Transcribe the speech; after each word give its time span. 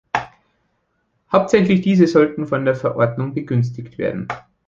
Hauptsächlich 1.31 1.81
diese 1.81 2.07
sollten 2.07 2.47
von 2.47 2.65
der 2.65 2.73
Verordnung 2.73 3.35
begünstigt 3.35 3.99
werden. 3.99 4.27